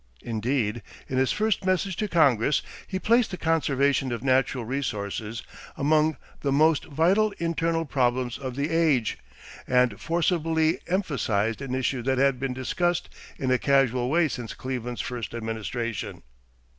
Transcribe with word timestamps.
Indeed, 0.23 0.81
in 1.07 1.19
his 1.19 1.31
first 1.31 1.63
message 1.63 1.95
to 1.97 2.07
Congress 2.07 2.63
he 2.87 2.97
placed 2.97 3.29
the 3.29 3.37
conservation 3.37 4.11
of 4.11 4.23
natural 4.23 4.65
resources 4.65 5.43
among 5.77 6.17
"the 6.39 6.51
most 6.51 6.85
vital 6.85 7.35
internal 7.37 7.85
problems" 7.85 8.39
of 8.39 8.55
the 8.55 8.71
age, 8.71 9.19
and 9.67 10.01
forcibly 10.01 10.79
emphasized 10.87 11.61
an 11.61 11.75
issue 11.75 12.01
that 12.01 12.17
had 12.17 12.39
been 12.39 12.51
discussed 12.55 13.09
in 13.37 13.51
a 13.51 13.59
casual 13.59 14.09
way 14.09 14.27
since 14.27 14.55
Cleveland's 14.55 15.01
first 15.01 15.35
administration. 15.35 16.23